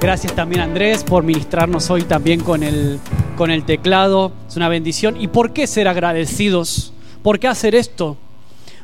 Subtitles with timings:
[0.00, 2.98] Gracias también Andrés por ministrarnos hoy también con el,
[3.36, 4.32] con el teclado.
[4.48, 5.20] Es una bendición.
[5.20, 6.94] ¿Y por qué ser agradecidos?
[7.22, 8.16] ¿Por qué hacer esto?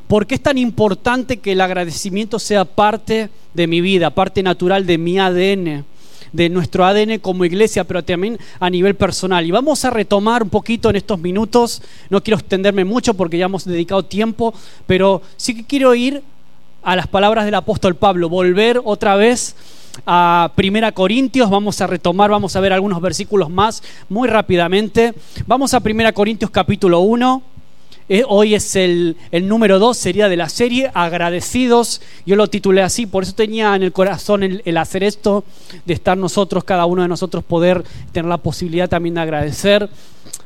[0.09, 4.85] ¿Por qué es tan importante que el agradecimiento sea parte de mi vida, parte natural
[4.85, 5.85] de mi ADN?
[6.33, 9.47] de nuestro ADN como iglesia, pero también a nivel personal.
[9.47, 11.81] Y vamos a retomar un poquito en estos minutos,
[12.11, 14.53] no quiero extenderme mucho porque ya hemos dedicado tiempo,
[14.87, 16.23] pero sí que quiero ir
[16.87, 19.57] a las palabras del apóstol Pablo, volver otra vez
[20.07, 25.13] a Primera Corintios, vamos a retomar, vamos a ver algunos versículos más muy rápidamente.
[25.49, 27.43] Vamos a Primera Corintios capítulo 1.
[28.09, 32.03] Eh, hoy es el, número 2, sería de la serie, agradecidos.
[32.25, 35.43] Yo lo titulé así, por eso tenía en el corazón el, el, hacer esto,
[35.87, 37.83] de estar nosotros, cada uno de nosotros, poder
[38.13, 39.91] tener la posibilidad también de agradecer.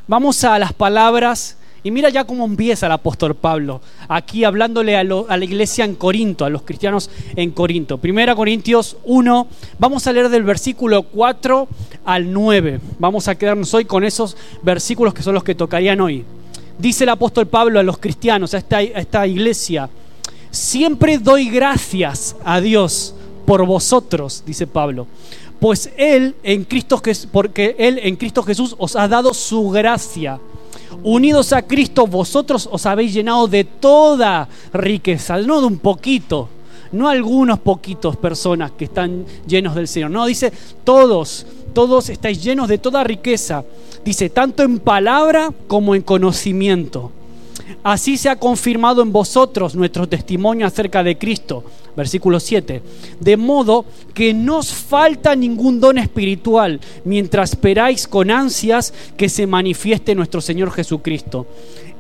[0.09, 5.05] Vamos a las palabras y mira ya cómo empieza el apóstol Pablo, aquí hablándole a,
[5.05, 7.99] la iglesia en Corinto, a los cristianos en Corinto.
[7.99, 9.47] Primera Corintios 1,
[9.79, 11.69] vamos a leer del versículo 4
[12.05, 12.81] al 9.
[12.99, 16.25] Vamos a quedarnos hoy con esos versículos que son los que tocarían hoy.
[16.79, 19.89] Dice el apóstol Pablo a los cristianos, a esta, iglesia,
[20.51, 23.15] siempre doy gracias a Dios
[23.47, 25.07] por vosotros, dice Pablo,
[25.61, 30.41] pues Él en Cristo, porque Él en Cristo Jesús os ha dado su gracia
[31.03, 36.49] Unidos a Cristo, vosotros os habéis llenado de toda riqueza, no de un poquito,
[36.93, 40.11] no algunos poquitos personas que están llenos del Señor.
[40.11, 40.53] No, dice
[40.85, 43.65] todos, todos estáis llenos de toda riqueza.
[44.05, 47.13] Dice, tanto en palabra como en conocimiento.
[47.83, 51.65] Así se ha confirmado en vosotros nuestro testimonio acerca de Cristo.
[52.01, 52.81] Versículo 7.
[53.21, 53.85] De modo
[54.15, 60.41] que no os falta ningún don espiritual mientras esperáis con ansias que se manifieste nuestro
[60.41, 61.47] Señor Jesucristo.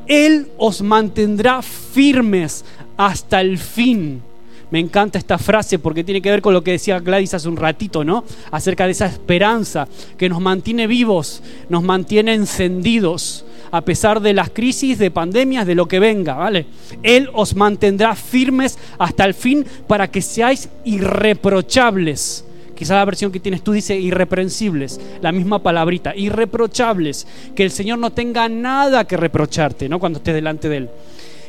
[0.06, 2.64] Él os mantendrá firmes
[2.96, 4.22] hasta el fin.
[4.70, 7.58] Me encanta esta frase porque tiene que ver con lo que decía Gladys hace un
[7.58, 8.24] ratito, ¿no?
[8.50, 9.86] Acerca de esa esperanza
[10.16, 15.74] que nos mantiene vivos, nos mantiene encendidos a pesar de las crisis, de pandemias, de
[15.74, 16.66] lo que venga, ¿vale?
[17.02, 22.44] Él os mantendrá firmes hasta el fin para que seáis irreprochables.
[22.74, 27.98] Quizá la versión que tienes tú dice irreprensibles, la misma palabrita, irreprochables, que el Señor
[27.98, 29.98] no tenga nada que reprocharte, ¿no?
[30.00, 30.90] Cuando estés delante de Él.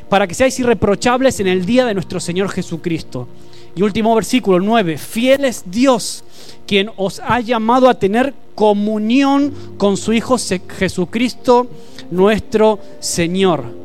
[0.10, 3.30] Para que seáis irreprochables en el día de nuestro Señor Jesucristo.
[3.78, 6.26] Y último versículo 9, fiel es Dios
[6.68, 11.70] quien os ha llamado a tener comunión con su Hijo Jesucristo
[12.12, 13.82] nuestro Señor.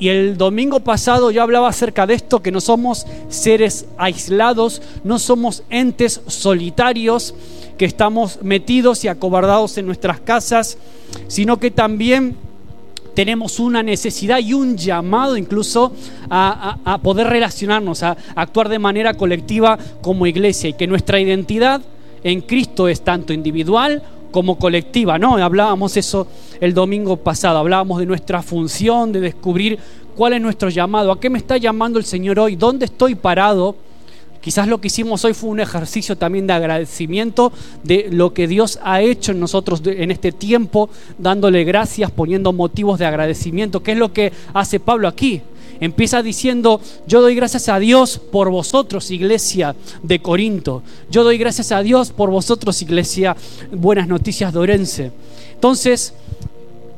[0.00, 5.18] Y el domingo pasado yo hablaba acerca de esto, que no somos seres aislados, no
[5.18, 7.34] somos entes solitarios
[7.76, 10.78] que estamos metidos y acobardados en nuestras casas,
[11.26, 12.36] sino que también
[13.14, 15.92] tenemos una necesidad y un llamado incluso
[16.30, 21.80] a, poder relacionarnos, a actuar de manera colectiva como iglesia y que nuestra identidad
[22.22, 25.36] en Cristo es tanto individual como colectiva, ¿no?
[25.36, 26.28] Hablábamos eso
[26.60, 29.78] el domingo pasado, hablábamos de nuestra función, de descubrir
[30.16, 33.76] cuál es nuestro llamado, a qué me está llamando el Señor hoy, dónde estoy parado.
[34.40, 37.52] Quizás lo que hicimos hoy fue un ejercicio también de agradecimiento
[37.82, 42.98] de lo que Dios ha hecho en nosotros en este tiempo, dándole gracias, poniendo motivos
[42.98, 45.42] de agradecimiento, ¿Qué es lo que hace Pablo aquí.
[45.80, 50.82] Empieza diciendo, yo doy gracias a Dios por vosotros, iglesia de Corinto.
[51.08, 53.36] Yo doy gracias a Dios por vosotros, iglesia
[53.70, 55.12] Buenas Noticias de Orense.
[55.58, 56.14] Entonces,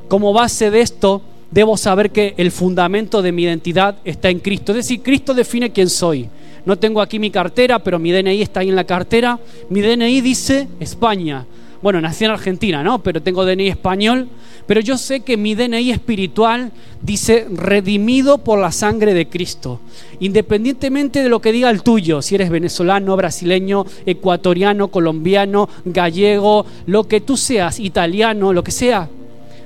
[0.07, 4.73] como base de esto, debo saber que el fundamento de mi identidad está en Cristo.
[4.73, 6.29] Es decir, Cristo define quién soy.
[6.67, 9.39] No tengo aquí mi cartera, pero mi DNI está ahí en la cartera.
[9.71, 11.47] Mi DNI dice España.
[11.81, 13.03] Bueno, nací en Argentina, ¿no?
[13.03, 14.29] Pero tengo DNI español.
[14.71, 16.71] Pero yo sé que mi DNI espiritual
[17.03, 19.81] dice redimido por la sangre de Cristo.
[20.21, 27.03] Independientemente de lo que diga el tuyo, si eres venezolano, brasileño, ecuatoriano, colombiano, gallego, lo
[27.09, 29.09] que tú seas, italiano, lo que sea,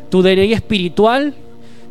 [0.09, 1.35] tu DNI espiritual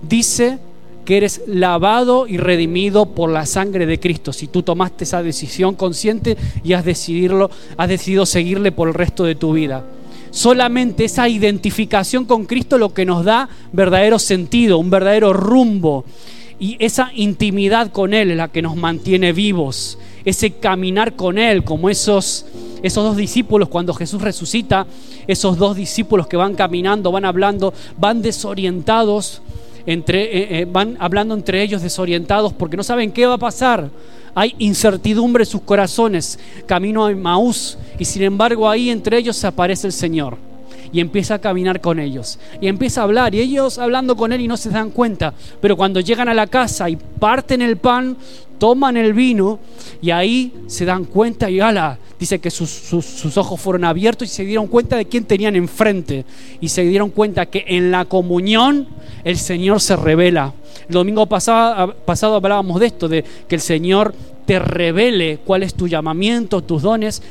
[0.01, 0.57] dice
[1.05, 4.33] que eres lavado y redimido por la sangre de Cristo.
[4.33, 9.23] Si tú tomaste esa decisión consciente y has, decidirlo, has decidido seguirle por el resto
[9.23, 9.85] de tu vida
[10.33, 16.03] solamente esa identificación con Cristo lo que nos da verdadero sentido, un verdadero rumbo.
[16.59, 19.99] Y esa intimidad con Él es la que nos mantiene vivos.
[20.25, 22.45] Ese caminar con Él, como esos,
[22.81, 24.87] esos dos discípulos cuando Jesús resucita,
[25.27, 29.41] esos dos discípulos que van caminando, van hablando, van desorientados,
[29.85, 33.89] entre, eh, eh, van hablando entre ellos desorientados porque no saben qué va a pasar.
[34.35, 39.87] Hay incertidumbre en sus corazones, camino a Maús, y sin embargo ahí entre ellos aparece
[39.87, 40.37] el Señor
[40.93, 42.39] y empieza a caminar con ellos.
[42.61, 45.33] Y empieza a hablar, y ellos hablando con él y no se dan cuenta.
[45.59, 48.15] Pero cuando llegan a la casa y parten el pan,
[48.57, 49.59] toman el vino
[50.01, 54.31] y ahí se dan cuenta y ala, dice que sus, sus, ojos fueron abiertos y
[54.31, 56.25] se dieron cuenta de quién tenían enfrente
[56.61, 58.87] y se dieron cuenta que en la comunión
[59.23, 60.53] el Señor se revela.
[60.87, 64.13] El domingo pasado, pasado hablábamos de esto, de que el Señor
[64.45, 67.21] te revele cuál es tu llamamiento, tus dones.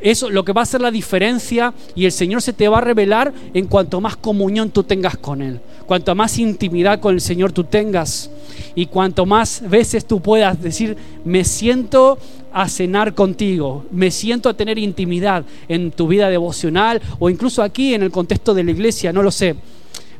[0.00, 2.80] Eso lo que va a hacer la diferencia y el Señor se te va a
[2.80, 5.60] revelar en cuanto más comunión tú tengas con Él,
[5.92, 8.30] cuanto más intimidad con el Señor tú tengas
[8.74, 12.16] y cuanto más veces tú puedas decir, me siento
[12.50, 17.92] a cenar contigo, me siento a tener intimidad en tu vida devocional o incluso aquí
[17.92, 19.54] en el contexto de la iglesia, no lo sé,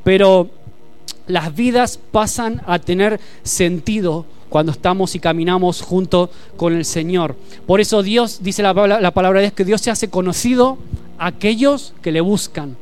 [0.05, 0.51] pero
[1.27, 6.29] las vidas pasan a tener sentido cuando estamos y caminamos junto
[6.59, 7.35] con el Señor.
[7.67, 10.77] Por eso Dios, dice la, palabra de Dios, que Dios se hace conocido
[11.17, 12.77] a aquellos que le buscan.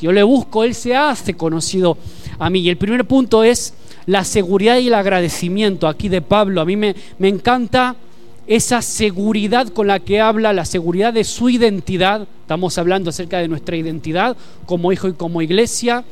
[0.00, 1.98] Si yo le busco, Él se hace conocido
[2.40, 2.60] a mí.
[2.60, 3.74] Y el primer punto es
[4.06, 6.60] la seguridad y el agradecimiento aquí de Pablo.
[6.60, 7.94] A mí me, me encanta
[8.48, 12.26] esa seguridad con la que habla, la seguridad de su identidad.
[12.40, 16.04] Estamos hablando acerca de nuestra identidad como hijo y como iglesia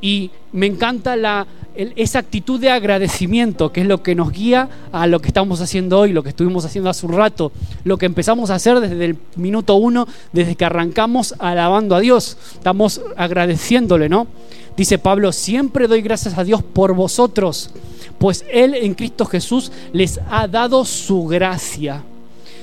[0.00, 5.06] y me encanta la, esa actitud de agradecimiento, que es lo que nos guía a
[5.06, 7.52] lo que estamos haciendo hoy, lo que estuvimos haciendo hace un rato,
[7.84, 12.36] lo que empezamos a hacer desde el minuto uno, desde que arrancamos alabando a Dios.
[12.54, 14.26] Estamos agradeciéndole, ¿no?
[14.76, 17.70] Dice Pablo, siempre doy gracias a Dios por vosotros,
[18.18, 22.02] pues Él en Cristo Jesús les ha dado su gracia.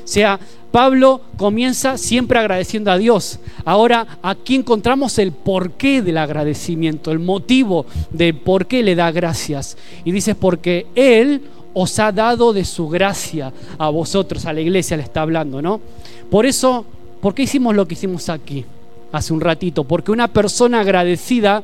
[0.03, 0.39] O sea,
[0.71, 3.39] Pablo comienza siempre agradeciendo a Dios.
[3.65, 9.77] Ahora aquí encontramos el porqué del agradecimiento, el motivo de por qué le da gracias.
[10.05, 11.41] Y dice, porque Él
[11.73, 15.81] os ha dado de su gracia a vosotros, a la iglesia le está hablando, ¿no?
[16.29, 16.85] Por eso,
[17.21, 18.65] ¿por qué hicimos lo que hicimos aquí
[19.11, 19.83] hace un ratito?
[19.83, 21.63] Porque una persona agradecida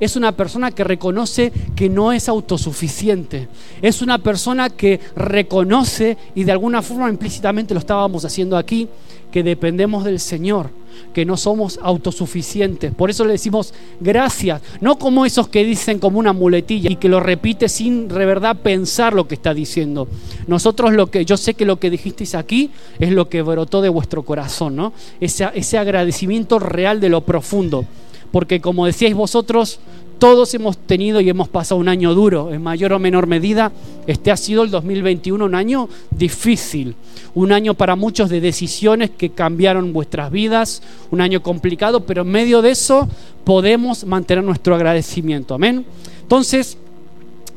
[0.00, 3.48] es una persona que reconoce que no es autosuficiente.
[3.82, 8.88] Es una persona que reconoce, y de alguna forma implícitamente lo estábamos haciendo aquí,
[9.30, 10.70] que dependemos del Señor,
[11.14, 12.92] que no somos autosuficientes.
[12.94, 17.08] Por eso le decimos gracias, no como esos que dicen como una muletilla y que
[17.08, 20.08] lo repite sin de verdad pensar lo que está diciendo.
[20.46, 23.88] Nosotros lo que, yo sé que lo que dijisteis aquí es lo que brotó de
[23.88, 24.92] vuestro corazón, ¿no?
[25.20, 27.84] Ese, ese agradecimiento real de lo profundo
[28.32, 29.80] porque como decíais vosotros,
[30.20, 33.72] todos hemos tenido y hemos pasado un año duro, en mayor o menor medida.
[34.06, 36.94] Este ha sido el 2021 un año difícil,
[37.34, 42.28] un año para muchos de decisiones que cambiaron vuestras vidas, un año complicado, pero en
[42.28, 43.08] medio de eso
[43.44, 45.54] podemos mantener nuestro agradecimiento.
[45.54, 45.86] Amén.
[46.20, 46.76] Entonces,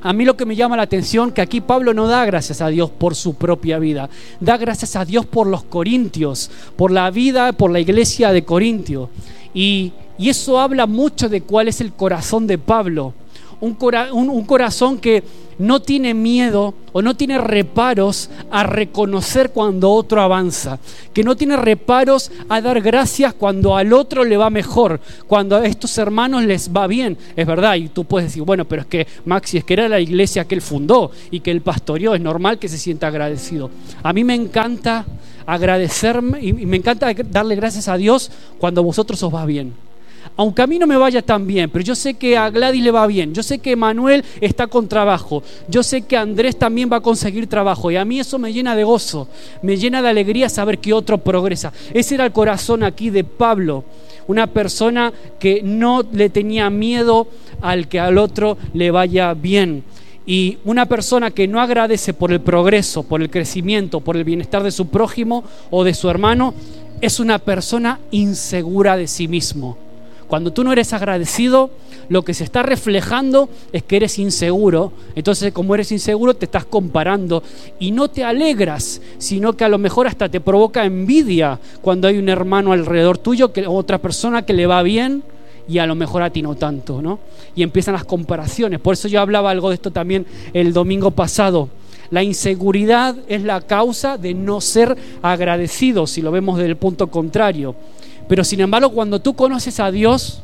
[0.02, 2.70] a mí lo que me llama la atención que aquí Pablo no da gracias a
[2.70, 4.10] Dios por su propia vida,
[4.40, 9.10] da gracias a Dios por los corintios, por la vida, por la iglesia de Corintio.
[9.54, 13.14] Y y eso habla mucho de cuál es el corazón de Pablo.
[13.62, 15.24] Un, corazón que
[15.58, 20.80] no tiene miedo o no tiene reparos a reconocer cuando otro avanza,
[21.14, 25.66] que no tiene reparos a dar gracias cuando al otro le va mejor, cuando a
[25.66, 27.18] estos hermanos les va bien.
[27.38, 30.02] Es verdad, y tú puedes decir, bueno, pero es que Maxi, es que era la
[30.02, 33.70] iglesia que él fundó y que él pastoreó, es normal que se sienta agradecido.
[34.04, 35.06] A mí me encanta
[35.46, 38.30] agradecerme y me encanta darle gracias a Dios
[38.60, 39.74] cuando a vosotros os va bien
[40.36, 42.92] aunque a mí no me vaya tan bien, pero yo sé que a Gladys le
[42.92, 46.98] va bien, yo sé que Manuel está con trabajo, yo sé que Andrés también va
[46.98, 49.28] a conseguir trabajo y a mí eso me llena de gozo,
[49.62, 51.72] me llena de alegría saber que otro progresa.
[51.94, 53.84] Ese era el corazón aquí de Pablo,
[54.28, 57.28] una persona que no le tenía miedo
[57.62, 59.84] al que al otro le vaya bien.
[60.26, 64.64] Y una persona que no agradece por el progreso, por el crecimiento, por el bienestar
[64.64, 66.54] de su prójimo o de su hermano,
[67.02, 69.83] es una persona insegura de sí mismo.
[70.34, 71.70] Cuando tú no eres agradecido,
[72.10, 74.92] lo que se está reflejando es que eres inseguro.
[75.14, 77.44] Entonces, como eres inseguro, te estás comparando
[77.78, 82.18] y no te alegras, sino que a lo mejor hasta te provoca envidia cuando hay
[82.18, 85.22] un hermano alrededor tuyo, que, otra persona que le va bien
[85.68, 87.20] y a lo mejor a ti no tanto, ¿no?
[87.54, 88.80] Y empiezan las comparaciones.
[88.80, 91.70] Por eso yo hablaba algo de esto también el domingo pasado.
[92.10, 97.12] La inseguridad es la causa de no ser agradecido, si lo vemos desde el punto
[97.12, 97.76] contrario.
[98.28, 100.42] Pero sin embargo, cuando tú conoces a Dios,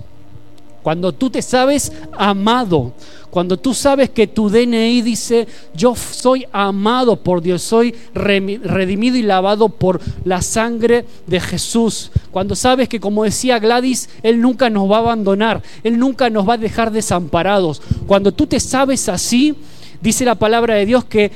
[0.83, 2.93] cuando tú te sabes amado,
[3.29, 9.21] cuando tú sabes que tu DNI dice, yo soy amado por Dios, soy redimido y
[9.21, 14.89] lavado por la sangre de Jesús, cuando sabes que como decía Gladys, Él nunca nos
[14.89, 19.55] va a abandonar, Él nunca nos va a dejar desamparados, cuando tú te sabes así,
[20.01, 21.29] Dice la palabra de Dios que,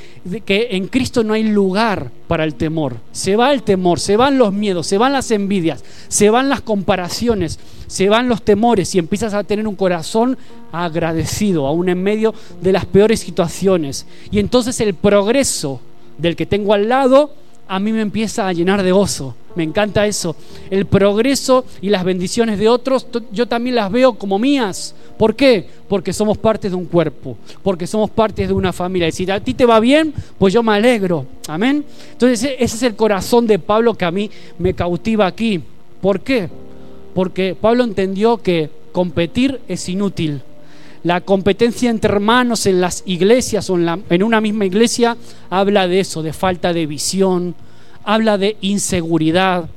[0.45, 2.95] que en Cristo no hay lugar para el temor.
[3.11, 6.61] Se va el temor, se van los miedos, se van las envidias, se van las
[6.61, 10.37] comparaciones, se van los temores y empiezas a tener un corazón
[10.71, 14.05] agradecido, aún en medio de las peores situaciones.
[14.31, 15.81] Y entonces el progreso
[16.17, 17.33] del que tengo al lado,
[17.67, 19.35] a mí me empieza a llenar de gozo.
[19.55, 20.35] Me encanta eso.
[20.69, 24.95] El progreso y las bendiciones de otros, yo también las veo como mías.
[25.17, 25.67] ¿Por qué?
[25.87, 29.07] Porque somos parte de un cuerpo, porque somos parte de una familia.
[29.07, 31.25] Y si a ti te va bien, pues yo me alegro.
[31.47, 31.85] Amén.
[32.11, 35.61] Entonces ese es el corazón de Pablo que a mí me cautiva aquí.
[36.01, 36.49] ¿Por qué?
[37.13, 40.41] Porque Pablo entendió que competir es inútil.
[41.03, 45.17] La competencia entre hermanos en las iglesias o en, en una misma iglesia
[45.49, 47.55] habla de eso, de falta de visión,
[48.03, 49.69] habla de inseguridad,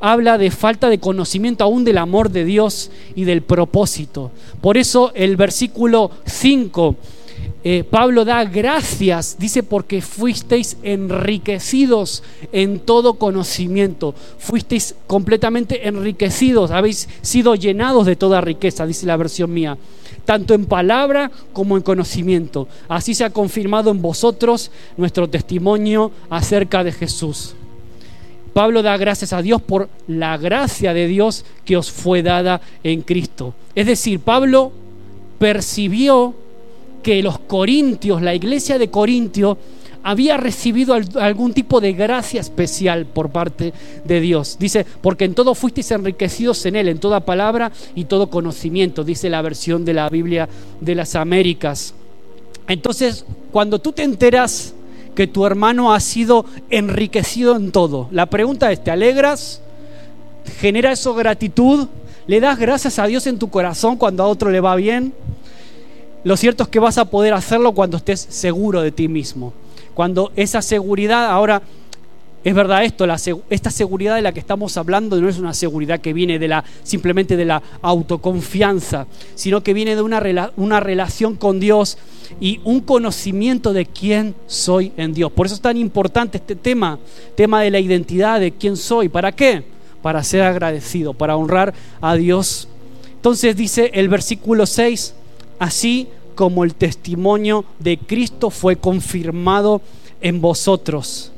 [0.00, 4.30] habla de falta de conocimiento aún del amor de Dios y del propósito.
[4.60, 6.96] Por eso el versículo 5,
[7.64, 12.22] eh, Pablo da gracias, dice, porque fuisteis enriquecidos
[12.52, 19.52] en todo conocimiento, fuisteis completamente enriquecidos, habéis sido llenados de toda riqueza, dice la versión
[19.52, 19.78] mía
[20.24, 22.66] tanto en palabra como en conocimiento.
[22.88, 27.54] Así se ha confirmado en vosotros nuestro testimonio acerca de Jesús.
[28.54, 33.02] Pablo da gracias a Dios por la gracia de Dios que os fue dada en
[33.02, 33.52] Cristo.
[33.74, 34.72] Es decir, Pablo
[35.38, 36.34] percibió
[37.02, 39.58] que los corintios, la iglesia de Corintio,
[40.04, 43.72] había recibido algún tipo de gracia especial por parte
[44.04, 44.56] de Dios.
[44.60, 49.30] Dice, porque en todo fuisteis enriquecidos en Él, en toda palabra y todo conocimiento, dice
[49.30, 50.48] la versión de la Biblia
[50.80, 51.94] de las Américas.
[52.68, 54.73] Entonces, cuando tú te enteras
[55.14, 58.08] que tu hermano ha sido enriquecido en todo.
[58.10, 59.60] La pregunta es, ¿te alegras?
[60.58, 61.88] ¿Genera eso gratitud?
[62.26, 65.12] ¿Le das gracias a Dios en tu corazón cuando a otro le va bien?
[66.24, 69.52] Lo cierto es que vas a poder hacerlo cuando estés seguro de ti mismo.
[69.92, 71.62] Cuando esa seguridad ahora
[72.44, 73.06] es verdad esto,
[73.48, 76.62] esta seguridad de la que estamos hablando no es una seguridad que viene de la,
[76.82, 81.96] simplemente de la autoconfianza, sino que viene de una, una relación con Dios
[82.40, 85.32] y un conocimiento de quién soy en Dios.
[85.32, 86.98] Por eso es tan importante este tema,
[87.34, 89.08] tema de la identidad, de quién soy.
[89.08, 89.64] ¿Para qué?
[90.02, 91.72] Para ser agradecido, para honrar
[92.02, 92.68] a Dios.
[93.14, 95.14] Entonces dice el versículo 6,
[95.58, 99.80] así como el testimonio de Cristo fue confirmado
[100.20, 101.30] en vosotros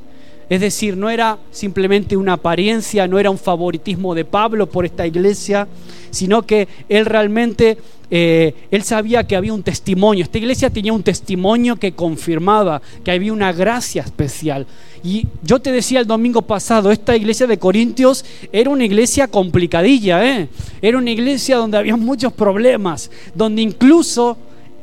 [0.48, 5.06] es decir, no era simplemente una apariencia, no era un favoritismo de Pablo por esta
[5.06, 5.66] iglesia,
[6.10, 7.78] sino que él realmente,
[8.10, 10.22] eh, él sabía que había un testimonio.
[10.22, 14.66] Esta iglesia tenía un testimonio que confirmaba que había una gracia especial.
[15.02, 20.24] Y yo te decía el domingo pasado, esta iglesia de Corintios era una iglesia complicadilla,
[20.24, 20.48] ¿eh?
[20.80, 24.36] era una iglesia donde había muchos problemas, donde incluso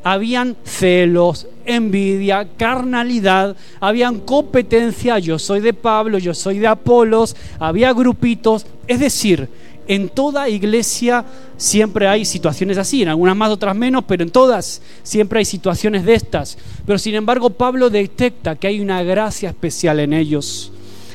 [0.04, 7.94] habían celos, envidia, carnalidad, habían competencia, yo soy de Pablo, yo soy de Apolos, había
[7.94, 9.50] grupitos, es decir,
[9.88, 11.26] en toda iglesia
[11.58, 16.06] siempre hay situaciones así, en algunas más, otras menos, pero en todas siempre hay situaciones
[16.06, 16.58] de estas.
[16.86, 20.72] Pero sin embargo Pablo detecta que hay una gracia especial en ellos.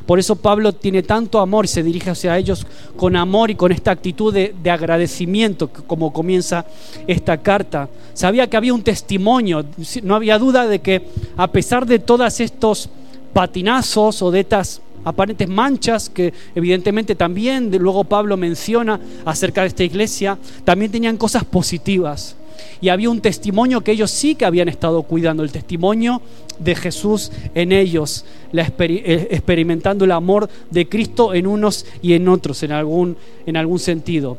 [0.08, 3.72] Por eso Pablo tiene tanto amor y se dirige hacia ellos con amor y con
[3.72, 6.64] esta actitud de, agradecimiento, como comienza
[7.06, 7.90] esta carta.
[8.14, 9.66] Sabía que había un testimonio,
[10.02, 11.02] no había duda de que
[11.36, 12.88] a pesar de todos estos
[13.34, 19.84] patinazos o de estas aparentes manchas que evidentemente también luego Pablo menciona acerca de esta
[19.84, 22.34] iglesia, también tenían cosas positivas
[22.80, 26.22] y había un testimonio que ellos sí que habían estado cuidando, el testimonio
[26.58, 32.62] de Jesús en ellos, eh, experimentando el amor de Cristo en unos y en otros,
[32.62, 34.38] en algún, en algún sentido.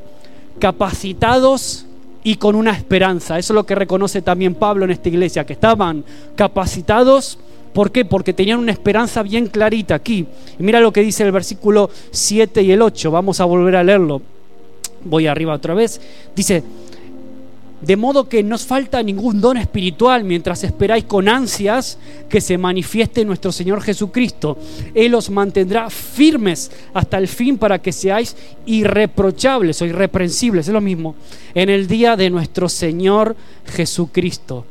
[0.59, 1.85] Capacitados
[2.23, 3.39] y con una esperanza.
[3.39, 6.03] Eso es lo que reconoce también Pablo en esta iglesia, que estaban
[6.35, 7.39] capacitados.
[7.73, 8.03] ¿Por qué?
[8.03, 10.25] Porque tenían una esperanza bien clarita aquí.
[10.57, 13.11] Mira lo que dice el versículo 7 y el 8.
[13.11, 14.21] Vamos a volver a leerlo.
[15.05, 16.01] Voy arriba otra vez.
[16.35, 16.63] Dice,
[17.81, 21.97] de modo que no os falta ningún don espiritual mientras esperáis con ansias
[22.29, 24.57] que se manifieste nuestro Señor Jesucristo.
[24.93, 30.81] Él os mantendrá firmes hasta el fin para que seáis irreprochables o irreprensibles, es lo
[30.81, 31.15] mismo,
[31.55, 34.65] en el día de nuestro Señor Jesucristo.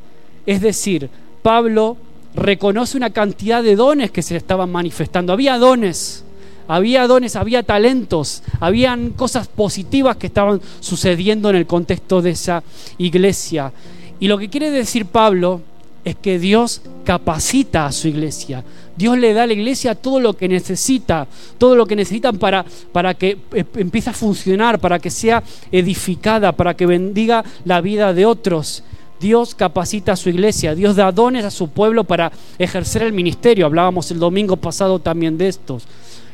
[0.44, 1.08] Es decir,
[1.42, 1.96] Pablo
[2.34, 5.32] reconoce una cantidad de dones que se estaban manifestando.
[5.32, 6.24] Había dones
[6.68, 12.62] había dones, había talentos, habían cosas positivas que estaban sucediendo en el contexto de esa
[12.98, 13.72] iglesia.
[14.20, 15.62] Y lo que quiere decir Pablo
[16.04, 18.64] es que Dios capacita a su iglesia.
[18.96, 22.64] Dios le da a la iglesia todo lo que necesita, todo lo que necesitan para,
[22.92, 28.12] para que eh, empiece a funcionar, para que sea edificada, para que bendiga la vida
[28.12, 28.82] de otros.
[29.20, 33.66] Dios capacita a su iglesia, Dios da dones a su pueblo para ejercer el ministerio.
[33.66, 35.84] Hablábamos el domingo pasado también de estos.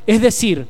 [0.07, 0.67] Es decir,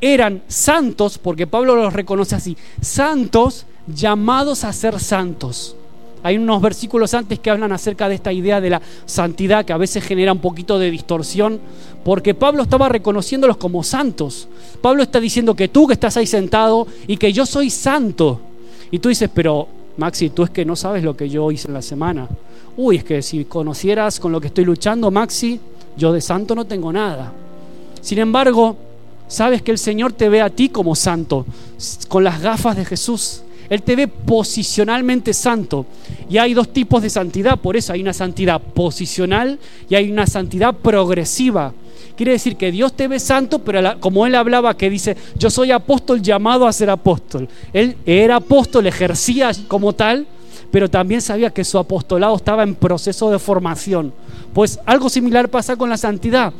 [0.00, 5.76] eran santos, porque Pablo los reconoce así, santos llamados a ser santos.
[6.24, 9.76] Hay unos versículos antes que hablan acerca de esta idea de la santidad que a
[9.76, 11.60] veces genera un poquito de distorsión,
[12.04, 14.48] porque Pablo estaba reconociéndolos como santos.
[14.80, 18.40] Pablo está diciendo que tú que estás ahí sentado y que yo soy santo.
[18.90, 21.74] Y tú dices, pero Maxi, tú es que no sabes lo que yo hice en
[21.74, 22.28] la semana.
[22.76, 25.58] Uy, es que si conocieras con lo que estoy luchando, Maxi,
[25.96, 27.32] yo de santo no tengo nada.
[28.02, 28.76] Sin embargo,
[29.28, 31.46] sabes que el Señor te ve a ti como santo,
[32.08, 33.42] con las gafas de Jesús.
[33.70, 35.86] Él te ve posicionalmente santo.
[36.28, 40.26] Y hay dos tipos de santidad, por eso hay una santidad posicional y hay una
[40.26, 41.72] santidad progresiva.
[42.16, 45.70] Quiere decir que Dios te ve santo, pero como él hablaba que dice, yo soy
[45.70, 47.48] apóstol llamado a ser apóstol.
[47.72, 50.26] Él era apóstol, ejercía como tal,
[50.70, 54.12] pero también sabía que su apostolado estaba en proceso de formación.
[54.52, 56.52] Pues algo similar pasa con la santidad.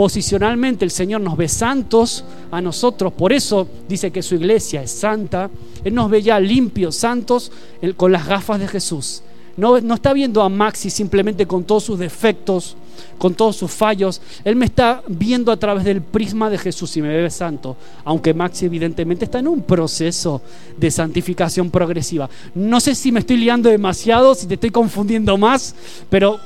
[0.00, 4.92] Posicionalmente el Señor nos ve santos a nosotros, por eso dice que su iglesia es
[4.92, 5.50] santa.
[5.84, 7.52] Él nos ve ya limpios, santos,
[7.98, 9.20] con las gafas de Jesús.
[9.58, 12.78] No, no está viendo a Maxi simplemente con todos sus defectos,
[13.18, 14.22] con todos sus fallos.
[14.42, 17.76] Él me está viendo a través del prisma de Jesús y me ve santo.
[18.02, 20.40] Aunque Maxi evidentemente está en un proceso
[20.78, 22.30] de santificación progresiva.
[22.54, 25.74] No sé si me estoy liando demasiado, si te estoy confundiendo más,
[26.08, 26.40] pero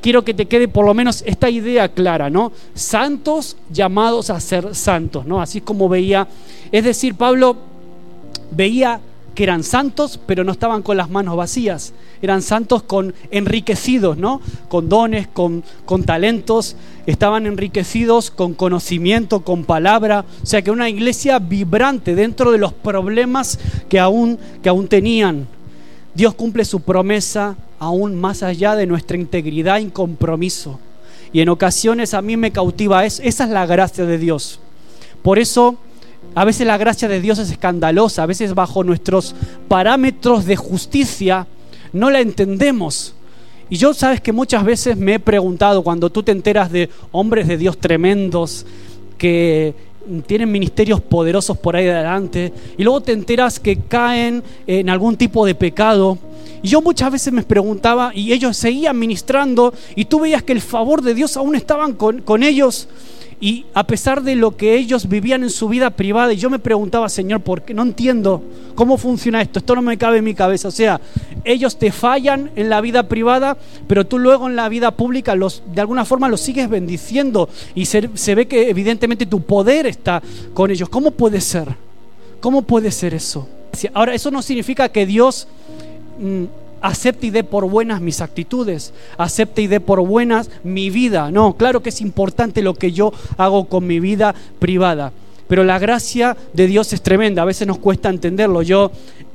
[0.00, 2.52] quiero que te quede por lo menos esta idea clara, ¿no?
[2.74, 5.40] Santos llamados a ser santos, ¿no?
[5.40, 6.28] Así como veía,
[6.72, 7.56] es decir, Pablo
[8.50, 9.00] veía
[9.36, 11.92] que eran santos, pero no estaban con las manos vacías.
[12.22, 14.40] Eran santos con enriquecidos, ¿no?
[14.68, 16.74] Con dones, con, con talentos,
[17.04, 20.24] estaban enriquecidos con conocimiento, con palabra.
[20.42, 23.58] O sea que una iglesia vibrante dentro de los problemas
[23.90, 25.46] que aún, que aún tenían.
[26.16, 30.80] Dios cumple su promesa aún más allá de nuestra integridad y compromiso.
[31.30, 33.22] Y en ocasiones a mí me cautiva eso.
[33.22, 34.58] Esa es la gracia de Dios.
[35.22, 35.76] Por eso
[36.34, 39.34] a veces la gracia de Dios es escandalosa, a veces bajo nuestros
[39.68, 41.46] parámetros de justicia
[41.92, 43.14] no la entendemos.
[43.68, 47.46] Y yo sabes que muchas veces me he preguntado cuando tú te enteras de hombres
[47.46, 48.64] de Dios tremendos
[49.18, 49.74] que
[50.26, 55.44] tienen ministerios poderosos por ahí adelante y luego te enteras que caen en algún tipo
[55.46, 56.18] de pecado.
[56.62, 60.60] Y yo muchas veces me preguntaba y ellos seguían ministrando y tú veías que el
[60.60, 62.88] favor de Dios aún estaban con, con ellos
[63.38, 66.58] y a pesar de lo que ellos vivían en su vida privada, y yo me
[66.58, 68.42] preguntaba, Señor, ¿por qué no entiendo
[68.74, 69.58] cómo funciona esto?
[69.58, 70.68] Esto no me cabe en mi cabeza.
[70.68, 71.00] O sea,
[71.44, 75.62] ellos te fallan en la vida privada, pero tú luego en la vida pública los,
[75.74, 80.22] de alguna forma los sigues bendiciendo y se, ve que evidentemente tu poder está
[80.54, 80.88] con ellos.
[80.88, 81.68] ¿Cómo puede ser?
[82.40, 83.48] ¿Cómo puede ser eso?
[83.92, 85.46] Ahora, eso no significa que Dios...
[86.18, 86.44] Mm,
[86.86, 91.30] acepte y dé por buenas mis actitudes, acepte y dé por buenas mi vida.
[91.30, 95.12] No, claro que es importante lo que yo hago con mi vida privada,
[95.48, 98.62] pero la gracia de Dios es tremenda, a veces nos cuesta entenderlo.
[98.62, 98.92] Yo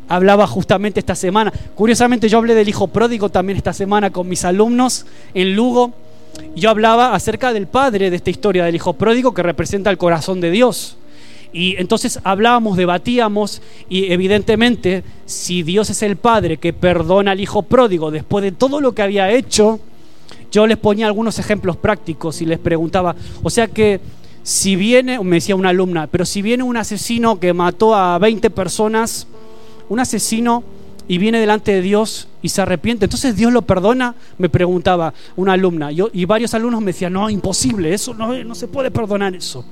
[0.08, 4.46] hablaba justamente esta semana, curiosamente yo hablé del hijo pródigo también esta semana con mis
[4.46, 5.94] alumnos en Lugo.
[6.56, 10.40] Yo hablaba acerca del padre de esta historia del hijo pródigo que representa el corazón
[10.40, 10.98] de Dios.
[11.54, 17.64] Y entonces hablábamos, debatíamos y evidentemente si Dios es el Padre que perdona al Hijo
[17.64, 19.80] pródigo después de todo lo que había hecho,
[20.52, 24.00] yo les ponía algunos ejemplos prácticos y les preguntaba, o sea que
[24.44, 28.50] si viene, me decía una alumna, pero si viene un asesino que mató a 20
[28.50, 29.28] personas,
[29.88, 30.64] un asesino
[31.08, 35.54] y viene delante de Dios y se arrepiente, entonces Dios lo perdona, me preguntaba una
[35.54, 35.90] alumna.
[35.92, 39.66] Y varios alumnos me decían, no, imposible, eso no, no se puede perdonar eso.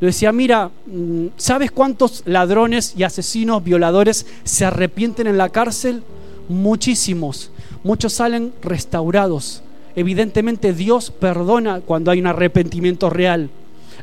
[0.00, 6.02] Le decía, mira, mm, ¿sabes cuántos ladrones y asesinos, violadores se arrepienten en la cárcel?
[6.48, 7.50] Muchísimos.
[7.82, 9.62] Muchos salen restaurados.
[9.94, 13.48] Evidentemente Dios perdona cuando hay un arrepentimiento real.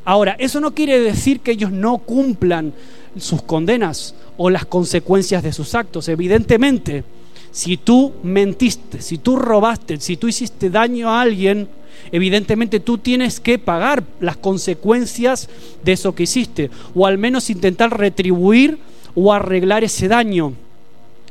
[0.05, 2.73] Ahora, eso no quiere decir que ellos no cumplan
[3.17, 6.09] sus condenas o las consecuencias de sus actos.
[6.09, 7.03] Evidentemente,
[7.51, 11.69] si tú mentiste, si tú robaste, si tú hiciste daño a alguien,
[12.11, 15.49] evidentemente tú tienes que pagar las consecuencias
[15.83, 18.77] de eso que hiciste, o al menos intentar retribuir
[19.15, 20.53] o arreglar ese daño.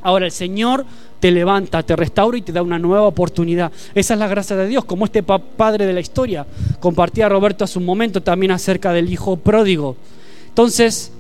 [0.02, 0.84] Ahora el Señor
[1.20, 3.70] te levanta, te restaura y te da una nueva oportunidad.
[3.94, 6.44] Esa es la gracia de Dios, como este padre de la historia.
[6.80, 9.96] Compartía Roberto hace un momento también acerca del hijo pródigo.
[10.48, 11.12] Entonces,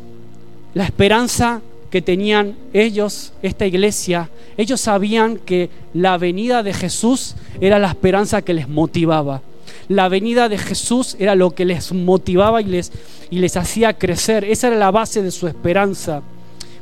[0.74, 7.78] la esperanza que tenían ellos, esta iglesia, ellos sabían que la venida de Jesús era
[7.78, 9.42] la esperanza que les motivaba.
[9.88, 12.92] La venida de Jesús era lo que les motivaba y les,
[13.28, 14.42] y les hacía crecer.
[14.42, 16.22] Esa era la base de su esperanza.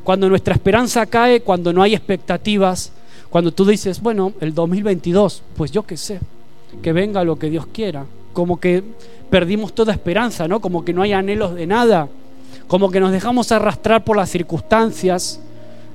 [0.05, 2.93] Cuando nuestra esperanza cae, cuando no hay expectativas,
[3.31, 6.21] cuando tú dices, bueno, el 2022, pues yo qué sé,
[6.83, 8.07] que venga lo que Dios quiera.
[8.33, 8.85] Como que
[9.29, 10.61] perdimos toda esperanza, ¿no?
[10.61, 12.09] Como que no hay anhelos de nada.
[12.67, 15.41] Como que nos dejamos arrastrar por las circunstancias,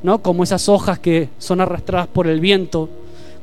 [0.04, 0.20] ¿no?
[0.20, 2.90] Como esas hojas que son arrastradas por el viento.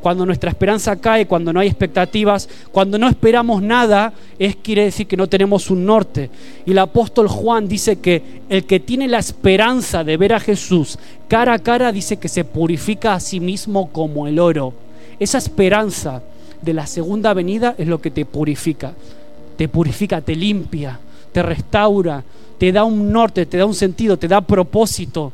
[0.03, 5.07] cuando nuestra esperanza cae, cuando no hay expectativas, cuando no esperamos nada, es quiere decir
[5.07, 6.29] que no tenemos un norte.
[6.67, 10.99] Y el apóstol Juan dice que el que tiene la esperanza de ver a Jesús
[11.29, 14.75] cara a cara dice que se purifica a sí mismo como el oro.
[15.21, 16.21] Esa esperanza
[16.61, 18.93] de la segunda venida es lo que te purifica.
[19.57, 20.99] Te purifica, te limpia,
[21.31, 22.25] te restaura,
[22.63, 25.33] te da un norte, te da un sentido, te da propósito.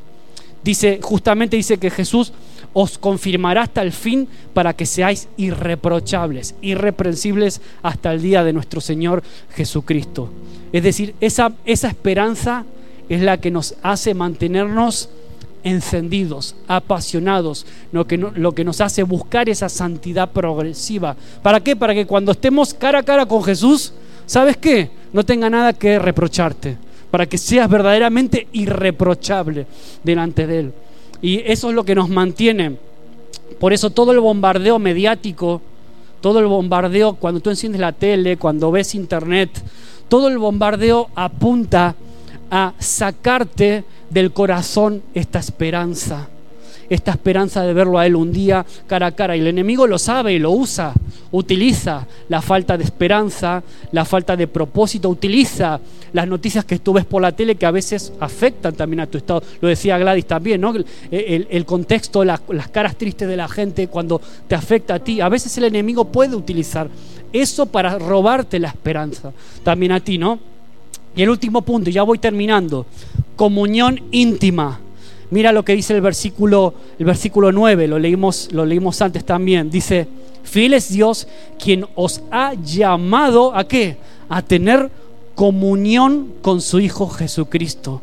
[0.65, 2.33] Dice, justamente dice que Jesús
[2.73, 8.81] os confirmará hasta el fin para que seáis irreprochables, irreprensibles hasta el día de nuestro
[8.81, 9.23] Señor
[9.55, 10.31] Jesucristo.
[10.73, 12.65] Es decir, esa, esa esperanza
[13.11, 15.11] es la que nos hace mantenernos
[15.65, 21.15] encendidos, apasionados, lo que, lo que nos hace buscar esa santidad progresiva.
[21.43, 21.77] ¿Para qué?
[21.77, 23.93] Para que cuando estemos cara a cara con Jesús,
[24.25, 24.89] ¿sabes qué?
[25.13, 29.67] No tenga nada que reprocharte, para que seas verdaderamente irreprochable
[30.03, 30.73] delante de Él.
[31.21, 32.77] Y eso es lo que nos mantiene.
[33.59, 35.61] Por eso todo el bombardeo mediático,
[36.21, 39.51] todo el bombardeo cuando tú enciendes la tele, cuando ves internet,
[40.09, 41.95] todo el bombardeo apunta
[42.51, 46.29] a sacarte del corazón esta esperanza
[46.89, 49.37] esta esperanza de verlo a Él un día cara a cara.
[49.37, 50.93] Y el enemigo lo sabe y lo usa,
[51.33, 55.81] utiliza la falta de esperanza, la falta de propósito, utiliza
[56.13, 59.19] las noticias que tú ves por la tele que a veces afectan también a tu
[59.19, 59.43] estado.
[59.61, 60.75] Lo decía Gladys también, ¿no?
[61.11, 62.41] El, contexto, las
[62.73, 65.21] caras tristes de la gente cuando te afecta a ti.
[65.21, 66.89] A veces el enemigo puede utilizar
[67.33, 70.39] eso para robarte la esperanza también a ti, ¿no?
[71.15, 72.87] Y el último punto, ya voy terminando,
[73.37, 74.81] comunión íntima.
[75.31, 79.71] Mira lo que dice el versículo, el versículo 9, lo leímos, lo leímos antes también.
[79.71, 80.09] Dice,
[80.43, 81.29] fiel es Dios
[81.63, 83.99] quien os ha llamado a qué?
[84.29, 84.91] A tener
[85.35, 88.01] comunión con su Hijo Jesucristo.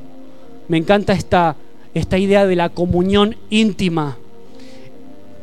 [0.67, 1.55] Me encanta esta,
[1.93, 4.17] esta idea de la comunión íntima.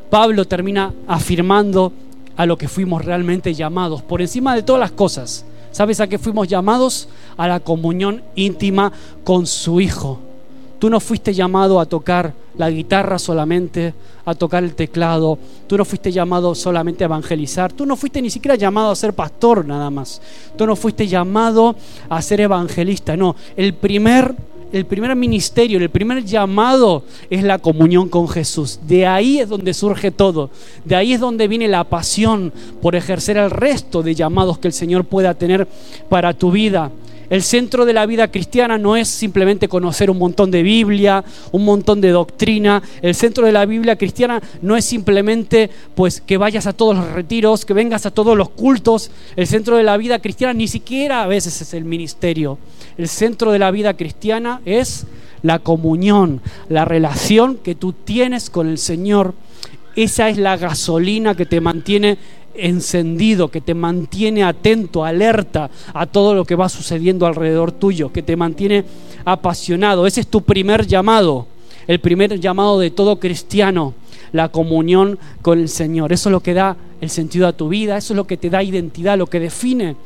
[0.08, 1.92] Pablo termina afirmando
[2.36, 5.44] a lo que fuimos realmente llamados, por encima de todas las cosas.
[5.72, 7.08] ¿Sabes a qué fuimos llamados?
[7.36, 8.92] A la comunión íntima
[9.24, 10.20] con su Hijo.
[10.82, 15.38] Tú no fuiste llamado a tocar la guitarra solamente, a tocar el teclado.
[15.68, 17.72] Tú no fuiste llamado solamente a evangelizar.
[17.72, 20.20] Tú no fuiste ni siquiera llamado a ser pastor nada más.
[20.58, 21.76] Tú no fuiste llamado
[22.08, 23.16] a ser evangelista.
[23.16, 24.34] No, el primer
[24.72, 28.80] el primer ministerio, el primer llamado es la comunión con Jesús.
[28.86, 30.50] De ahí es donde surge todo.
[30.84, 34.72] De ahí es donde viene la pasión por ejercer el resto de llamados que el
[34.72, 35.68] Señor pueda tener
[36.08, 36.90] para tu vida.
[37.32, 41.64] El centro de la vida cristiana no es simplemente conocer un montón de Biblia, un
[41.64, 42.82] montón de doctrina.
[43.00, 47.10] El centro de la Biblia cristiana no es simplemente pues que vayas a todos los
[47.10, 49.10] retiros, que vengas a todos los cultos.
[49.34, 52.58] El centro de la vida cristiana ni siquiera a veces es el ministerio.
[52.98, 55.06] El centro de la vida cristiana es
[55.42, 59.34] la comunión, la relación que tú tienes con el Señor.
[59.96, 62.18] Esa es la gasolina que te mantiene
[62.54, 68.22] encendido, que te mantiene atento, alerta a todo lo que va sucediendo alrededor tuyo, que
[68.22, 68.84] te mantiene
[69.24, 70.06] apasionado.
[70.06, 71.46] Ese es tu primer llamado,
[71.86, 73.94] el primer llamado de todo cristiano,
[74.32, 76.12] la comunión con el Señor.
[76.12, 78.50] Eso es lo que da el sentido a tu vida, eso es lo que te
[78.50, 79.96] da identidad, lo que define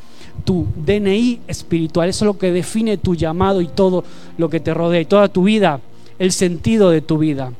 [0.44, 4.04] tu DNI espiritual, eso es lo que define tu llamado y todo
[4.38, 5.80] lo que te rodea, y toda tu vida,
[6.18, 7.52] el sentido de tu vida.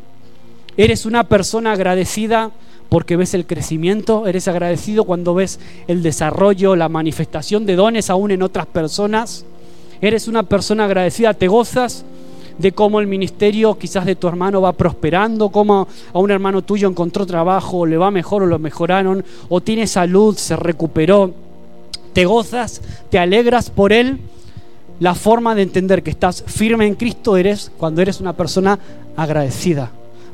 [0.77, 2.51] Eres una persona agradecida
[2.89, 5.59] porque ves el crecimiento, eres agradecido cuando ves
[5.89, 9.45] el desarrollo, la manifestación de dones aún en otras personas,
[10.01, 12.05] eres una persona agradecida, te gozas
[12.59, 16.89] de cómo el ministerio quizás de tu hermano va prosperando, cómo a un hermano tuyo
[16.89, 21.33] encontró trabajo, le va mejor o lo mejoraron, o tiene salud, se recuperó,
[22.17, 24.21] te gozas, te alegras por él.
[25.01, 28.79] La forma de entender que estás firme en Cristo eres cuando eres una persona
[29.19, 29.91] agradecida.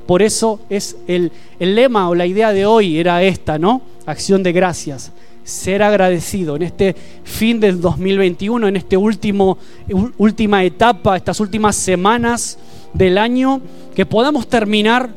[0.06, 3.82] Por eso es el, lema o la idea de hoy era esta, ¿no?
[4.06, 5.10] Acción de gracias.
[5.42, 12.60] Ser agradecido en este fin del 2021, en esta última etapa, estas últimas semanas
[12.94, 13.60] del año,
[13.96, 15.10] que podamos terminar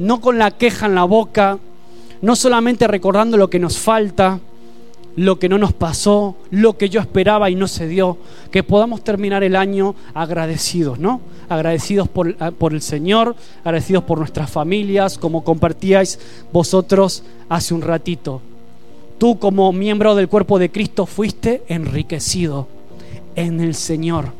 [0.00, 1.60] no con la queja en la boca,
[2.22, 4.40] no solamente recordando lo que nos falta,
[5.16, 8.18] lo que no nos pasó, lo que yo esperaba y no se dio,
[8.50, 11.20] que podamos terminar el año agradecidos, ¿no?
[11.48, 16.18] Agradecidos por, ah, por, el Señor, agradecidos por nuestras familias, como compartíais
[16.52, 18.40] vosotros hace un ratito.
[19.18, 22.68] Tú como miembro del cuerpo de Cristo fuiste enriquecido
[23.34, 24.32] en el Señor.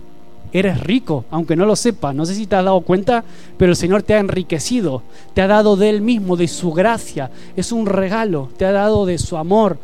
[0.53, 2.15] Eres rico, aunque no lo sepas.
[2.15, 3.25] No sé si te has dado cuenta,
[3.59, 5.03] pero el Señor te ha enriquecido.
[5.35, 7.31] Te ha dado de Él mismo, de su gracia.
[7.57, 8.49] Es un regalo.
[8.57, 9.79] Te ha dado de su amor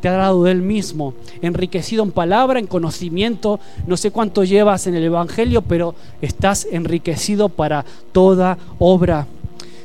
[0.00, 3.60] te ha dado de Él mismo, enriquecido en palabra, en conocimiento.
[3.86, 9.26] No sé cuánto llevas en el Evangelio, pero estás enriquecido para toda obra.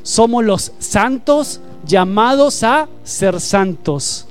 [0.03, 4.27] Somos los santos llamados a ser santos.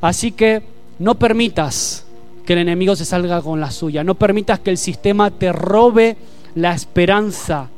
[0.00, 0.62] Así que
[0.98, 2.04] no permitas
[2.44, 6.16] que el enemigo se salga con la suya, no permitas que el sistema te robe
[6.54, 7.68] la esperanza,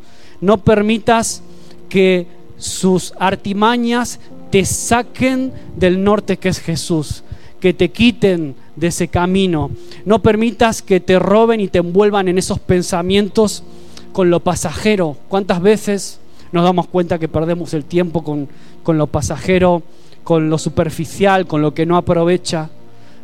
[0.40, 1.42] no permitas
[1.88, 2.26] que
[2.58, 7.22] sus artimañas te saquen del norte que es Jesús,
[7.60, 9.70] que te quiten de ese camino.
[10.04, 13.62] No permitas que te roben y te envuelvan en esos pensamientos
[14.12, 15.16] con lo pasajero.
[15.28, 16.20] ¿Cuántas veces
[16.52, 18.48] nos damos cuenta que perdemos el tiempo con,
[18.82, 19.82] con lo pasajero,
[20.24, 22.70] con lo superficial, con lo que no aprovecha?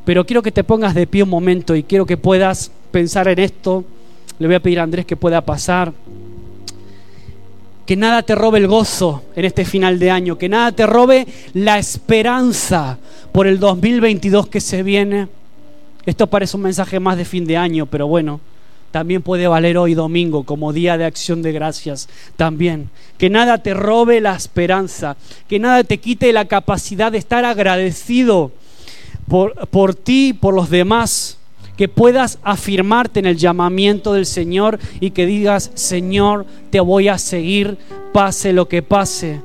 [0.04, 3.38] Pero quiero que te pongas de pie un momento y quiero que puedas pensar en
[3.38, 3.84] esto.
[4.38, 5.92] Le voy a pedir a Andrés que pueda pasar.
[7.86, 11.26] Que nada te robe el gozo en este final de año, que nada te robe
[11.52, 12.98] la esperanza
[13.32, 15.28] por el 2022 que se viene.
[16.06, 18.40] Esto parece un mensaje más de fin de año, pero bueno,
[18.90, 22.90] también puede valer hoy domingo como día de acción de gracias también.
[23.18, 25.16] Que nada te robe la esperanza,
[25.48, 28.52] que nada te quite la capacidad de estar agradecido
[29.26, 31.38] por, por ti, por los demás
[31.76, 37.18] que puedas afirmarte en el llamamiento del Señor y que digas, Señor, te voy a
[37.18, 37.78] seguir,
[38.12, 39.40] pase lo que pase.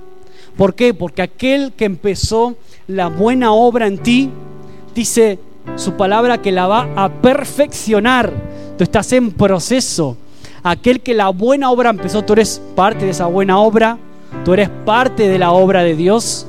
[0.56, 0.94] ¿Por qué?
[0.94, 2.56] Porque aquel que empezó
[2.88, 4.30] la buena obra en ti,
[4.94, 5.39] dice
[5.76, 8.32] su palabra que la va a perfeccionar.
[8.78, 10.18] Tú estás en proceso.
[10.62, 13.98] Aquel que la buena obra empezó, tú eres parte de esa buena obra,
[14.44, 16.46] tú eres parte de la obra de Dios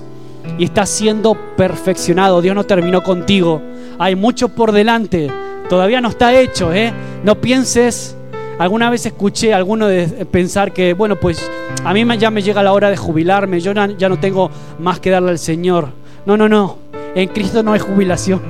[0.58, 2.42] y estás siendo perfeccionado.
[2.42, 3.62] Dios no terminó contigo.
[3.98, 5.30] Hay mucho por delante
[5.70, 6.92] Todavía no está hecho, ¿eh?
[7.22, 8.16] No pienses.
[8.58, 9.86] Alguna vez escuché a alguno
[10.28, 11.48] pensar que, bueno, pues
[11.84, 15.10] a mí ya me llega la hora de jubilarme, yo ya no tengo más que
[15.10, 15.90] darle al Señor.
[16.26, 16.76] No, no, no.
[17.14, 18.42] En Cristo no hay jubilación.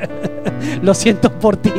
[0.82, 1.72] Lo siento por ti.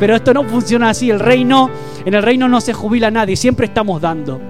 [0.00, 1.10] Pero esto no funciona así.
[1.10, 1.68] El reino,
[2.06, 4.40] en el reino no se jubila nadie, siempre estamos dando.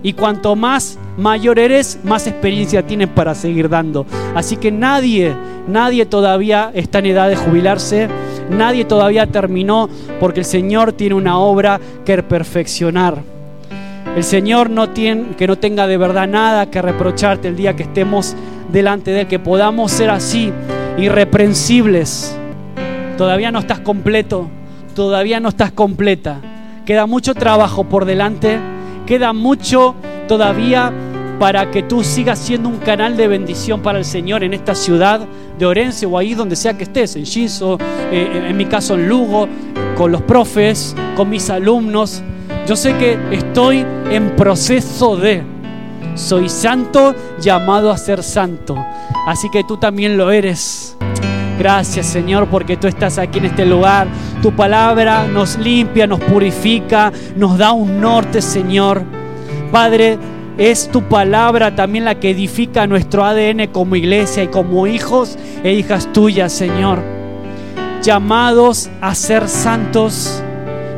[0.00, 4.06] Y cuanto más mayor eres, más experiencia tienes para seguir dando.
[4.36, 5.34] Así que nadie,
[5.66, 8.08] nadie todavía está en edad de jubilarse
[8.50, 9.88] Nadie todavía terminó
[10.20, 13.22] porque el Señor tiene una obra que perfeccionar.
[14.16, 17.84] El Señor no tiene, que no tenga de verdad nada que reprocharte el día que
[17.84, 18.34] estemos
[18.72, 20.52] delante de Él, que podamos ser así,
[20.96, 22.36] irreprensibles.
[23.16, 24.48] Todavía no estás completo,
[24.94, 26.40] todavía no estás completa.
[26.84, 28.58] Queda mucho trabajo por delante,
[29.06, 29.94] queda mucho
[30.26, 30.92] todavía
[31.38, 35.20] para que tú sigas siendo un canal de bendición para el Señor en esta ciudad
[35.58, 37.78] de Orense o ahí donde sea que estés, en Giso,
[38.12, 39.48] eh, en mi caso en Lugo,
[39.96, 42.22] con los profes, con mis alumnos.
[42.66, 45.42] Yo sé que estoy en proceso de,
[46.14, 48.76] soy santo llamado a ser santo,
[49.26, 50.96] así que tú también lo eres.
[51.58, 54.06] Gracias Señor porque tú estás aquí en este lugar.
[54.42, 59.02] Tu palabra nos limpia, nos purifica, nos da un norte Señor.
[59.72, 60.18] Padre,
[60.58, 65.72] es tu palabra también la que edifica nuestro ADN como iglesia y como hijos e
[65.72, 67.00] hijas tuyas, Señor.
[68.02, 70.42] Llamados a ser santos,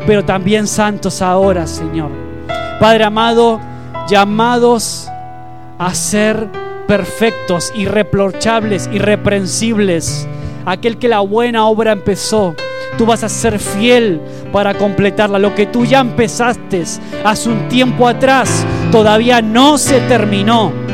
[0.07, 2.11] pero también santos ahora, Señor.
[2.81, 3.61] Padre amado,
[4.09, 5.09] llamados
[5.79, 6.49] a ser
[6.89, 10.27] perfectos, irreprochables, irreprensibles.
[10.65, 12.55] Aquel que la buena obra empezó
[12.97, 14.21] tú vas a ser fiel
[14.53, 15.39] para completarla.
[15.39, 16.85] Lo que tú ya empezaste
[17.25, 20.90] hace un tiempo atrás todavía no se terminó.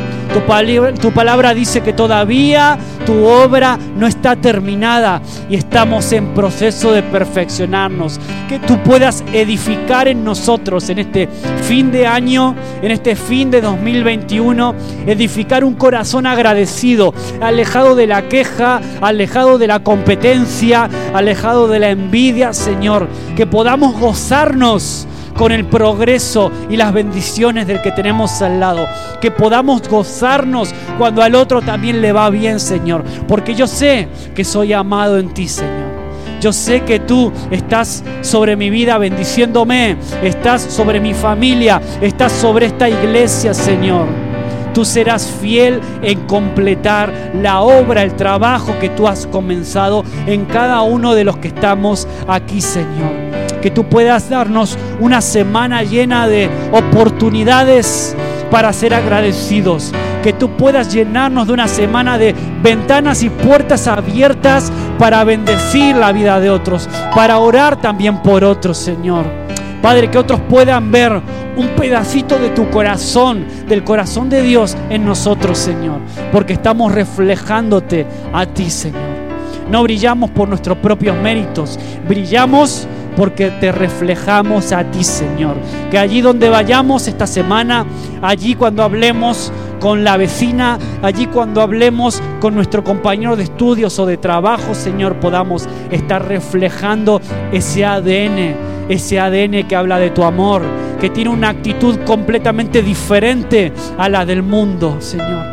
[1.00, 7.02] Tu palabra, dice que todavía tu obra no está terminada y estamos en proceso de
[7.02, 8.20] perfeccionarnos.
[8.48, 11.28] Que tú puedas edificar en nosotros en este
[11.62, 14.74] fin de año, en este fin de 2021,
[15.06, 21.90] edificar un corazón agradecido, alejado de la queja, alejado de la competencia, alejado de la
[21.90, 23.08] envidia, Señor.
[23.36, 25.06] Que podamos gozarnos
[25.36, 28.86] con el progreso y las bendiciones del que tenemos al lado.
[29.20, 33.04] Que podamos gozarnos cuando al otro también le va bien, Señor.
[33.28, 35.86] Porque yo sé que soy amado en ti, Señor.
[36.40, 42.66] Yo sé que tú estás sobre mi vida bendiciéndome, estás sobre mi familia, estás sobre
[42.66, 44.06] esta iglesia, Señor.
[44.74, 50.82] Tú serás fiel en completar la obra, el trabajo que tú has comenzado en cada
[50.82, 56.48] uno de los que estamos aquí, Señor que tú puedas darnos una semana llena de
[56.70, 58.14] oportunidades
[58.48, 59.92] para ser agradecidos.
[60.22, 66.12] Que tú puedas llenarnos de una semana de ventanas y puertas abiertas para bendecir la
[66.12, 69.24] vida de otros, para orar también por otros, Señor.
[69.82, 71.20] Padre, que otros puedan ver
[71.56, 75.98] un pedacito de tu corazón, del corazón de Dios en nosotros, Señor,
[76.30, 79.16] porque estamos reflejándote a ti, Señor.
[79.68, 85.56] No brillamos por nuestros propios méritos, brillamos porque te reflejamos a ti, Señor.
[85.90, 87.86] Que allí donde vayamos esta semana,
[88.22, 94.06] allí cuando hablemos con la vecina, allí cuando hablemos con nuestro compañero de estudios o
[94.06, 97.20] de trabajo, Señor, podamos estar reflejando
[97.52, 98.56] ese ADN,
[98.88, 100.62] ese ADN que habla de tu amor,
[101.00, 105.44] que tiene una actitud completamente diferente a la del mundo, Señor.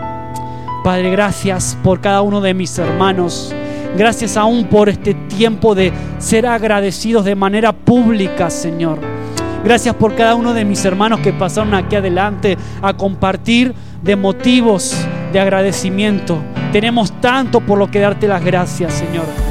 [0.83, 3.55] Padre, gracias por cada uno de mis hermanos.
[3.97, 8.99] Gracias aún por este tiempo de ser agradecidos de manera pública, Señor.
[9.63, 14.95] Gracias por cada uno de mis hermanos que pasaron aquí adelante a compartir de motivos
[15.31, 16.41] de agradecimiento.
[16.71, 19.42] Tenemos tanto por lo que darte las gracias, Señor.